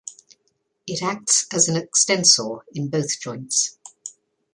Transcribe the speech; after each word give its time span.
It 0.87 1.03
acts 1.03 1.45
as 1.53 1.67
an 1.69 1.77
extensor 1.77 2.61
in 2.73 2.87
both 2.89 3.19
joints. 3.19 3.77